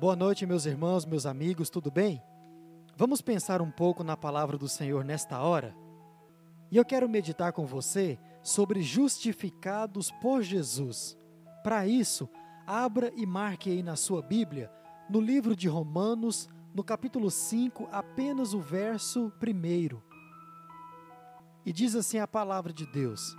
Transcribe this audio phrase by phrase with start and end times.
[0.00, 2.22] Boa noite, meus irmãos, meus amigos, tudo bem?
[2.96, 5.76] Vamos pensar um pouco na palavra do Senhor nesta hora?
[6.70, 11.18] E eu quero meditar com você sobre justificados por Jesus.
[11.62, 12.30] Para isso,
[12.66, 14.72] abra e marque aí na sua Bíblia,
[15.10, 20.00] no livro de Romanos, no capítulo 5, apenas o verso 1.
[21.66, 23.36] E diz assim a palavra de Deus: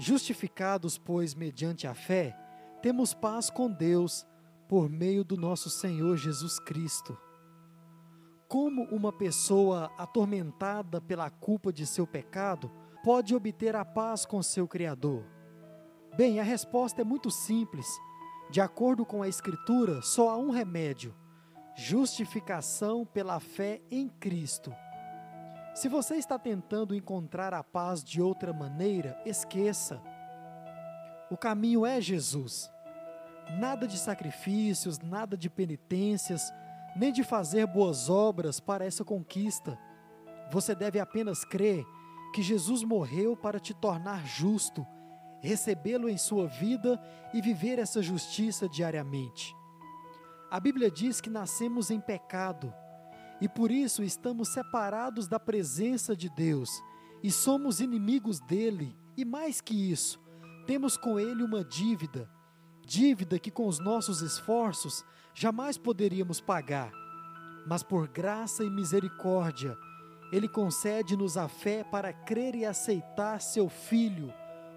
[0.00, 2.36] Justificados, pois, mediante a fé,
[2.82, 4.26] temos paz com Deus
[4.68, 7.16] por meio do nosso Senhor Jesus Cristo.
[8.48, 12.70] Como uma pessoa atormentada pela culpa de seu pecado
[13.02, 15.24] pode obter a paz com seu Criador?
[16.16, 17.86] Bem, a resposta é muito simples.
[18.50, 21.14] De acordo com a Escritura, só há um remédio:
[21.74, 24.72] justificação pela fé em Cristo.
[25.74, 30.00] Se você está tentando encontrar a paz de outra maneira, esqueça.
[31.28, 32.70] O caminho é Jesus.
[33.50, 36.52] Nada de sacrifícios, nada de penitências,
[36.96, 39.78] nem de fazer boas obras para essa conquista.
[40.50, 41.84] Você deve apenas crer
[42.34, 44.86] que Jesus morreu para te tornar justo,
[45.40, 47.00] recebê-lo em sua vida
[47.32, 49.54] e viver essa justiça diariamente.
[50.50, 52.72] A Bíblia diz que nascemos em pecado
[53.40, 56.70] e por isso estamos separados da presença de Deus
[57.22, 60.22] e somos inimigos dele, e mais que isso,
[60.66, 62.30] temos com ele uma dívida
[62.84, 65.04] dívida que com os nossos esforços
[65.34, 66.92] jamais poderíamos pagar.
[67.66, 69.76] Mas por graça e misericórdia,
[70.30, 74.32] Ele concede-nos a fé para crer e aceitar Seu Filho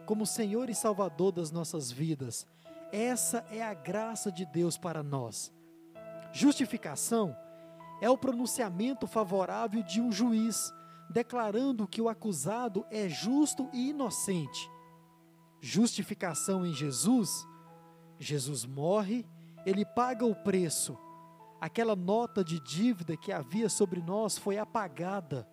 [0.06, 2.48] como Senhor e Salvador das nossas vidas.
[2.92, 5.52] Essa é a graça de Deus para nós.
[6.32, 7.36] Justificação
[8.02, 10.72] é o pronunciamento favorável de um juiz,
[11.10, 14.70] declarando que o acusado é justo e inocente.
[15.60, 17.46] Justificação em Jesus
[18.20, 19.26] Jesus morre,
[19.66, 20.98] ele paga o preço.
[21.60, 25.48] Aquela nota de dívida que havia sobre nós foi apagada.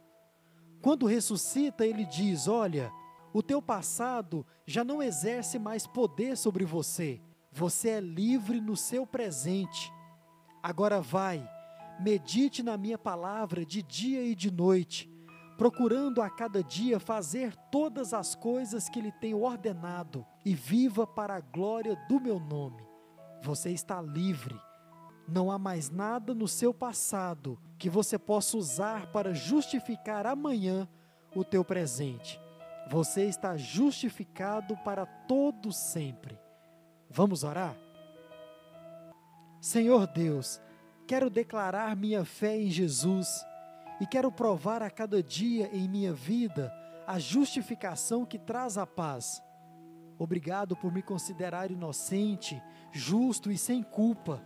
[0.83, 2.93] Quando ressuscita, ele diz: Olha,
[3.33, 7.21] o teu passado já não exerce mais poder sobre você.
[7.51, 9.93] Você é livre no seu presente.
[10.63, 11.49] Agora vai,
[12.01, 15.11] medite na minha palavra de dia e de noite,
[15.57, 21.37] procurando a cada dia fazer todas as coisas que lhe tenho ordenado, e viva para
[21.37, 22.83] a glória do meu nome.
[23.43, 24.59] Você está livre.
[25.27, 30.89] Não há mais nada no seu passado que você possa usar para justificar amanhã
[31.35, 32.41] o teu presente.
[32.91, 36.39] Você está justificado para todo sempre.
[37.09, 37.77] Vamos orar?
[39.61, 40.61] Senhor Deus,
[41.07, 43.43] quero declarar minha fé em Jesus
[44.01, 46.73] e quero provar a cada dia em minha vida
[47.07, 49.43] a justificação que traz a paz.
[50.19, 52.63] Obrigado por me considerar inocente,
[52.93, 54.43] justo e sem culpa.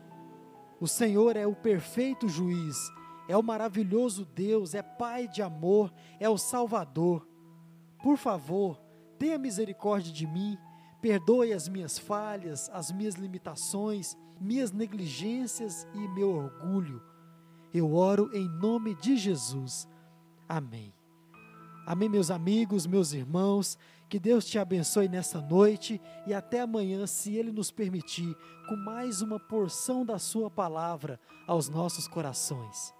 [0.80, 2.76] O Senhor é o perfeito juiz,
[3.28, 7.28] é o maravilhoso Deus, é Pai de amor, é o Salvador.
[8.02, 8.80] Por favor,
[9.18, 10.56] tenha misericórdia de mim,
[11.00, 17.02] perdoe as minhas falhas, as minhas limitações, minhas negligências e meu orgulho.
[17.72, 19.88] Eu oro em nome de Jesus.
[20.48, 20.92] Amém.
[21.86, 23.78] Amém, meus amigos, meus irmãos.
[24.08, 28.34] Que Deus te abençoe nessa noite e até amanhã, se Ele nos permitir,
[28.68, 32.97] com mais uma porção da Sua palavra aos nossos corações.